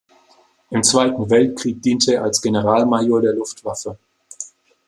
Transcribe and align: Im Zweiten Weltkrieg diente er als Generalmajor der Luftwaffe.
Im 0.71 0.81
Zweiten 0.81 1.29
Weltkrieg 1.29 1.79
diente 1.83 2.15
er 2.15 2.23
als 2.23 2.41
Generalmajor 2.41 3.21
der 3.21 3.33
Luftwaffe. 3.35 3.99